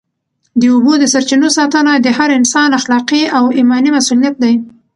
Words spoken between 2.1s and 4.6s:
هر انسان اخلاقي او ایماني مسؤلیت دی.